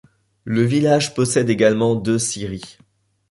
[0.45, 2.79] Le village possède également deux scieries.